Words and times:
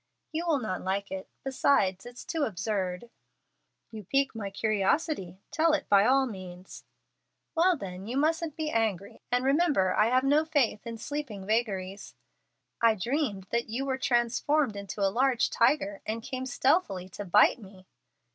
"You 0.31 0.47
will 0.47 0.57
not 0.57 0.81
like 0.81 1.11
it. 1.11 1.29
Besides, 1.43 2.07
it's 2.07 2.25
too 2.25 2.41
absurd." 2.41 3.11
"You 3.91 4.03
pique 4.03 4.33
my 4.33 4.49
curiosity. 4.49 5.37
Tell 5.51 5.73
it 5.73 5.87
by 5.89 6.07
all 6.07 6.25
means." 6.25 6.85
"Well, 7.53 7.77
then, 7.77 8.07
you 8.07 8.17
mustn't 8.17 8.55
be 8.55 8.71
angry; 8.71 9.21
and 9.31 9.45
remember, 9.45 9.93
I 9.93 10.07
have 10.07 10.23
no 10.23 10.43
faith 10.43 10.87
in 10.87 10.97
sleeping 10.97 11.45
vagaries. 11.45 12.15
I 12.81 12.95
dreamed 12.95 13.45
that 13.51 13.69
you 13.69 13.85
were 13.85 13.99
transformed 13.99 14.75
into 14.75 15.01
a 15.01 15.13
large 15.13 15.51
tiger, 15.51 16.01
and 16.07 16.23
came 16.23 16.47
stealthily 16.47 17.07
to 17.09 17.23
bite 17.23 17.59
me." 17.59 17.85